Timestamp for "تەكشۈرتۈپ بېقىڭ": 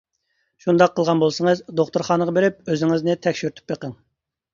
3.27-3.95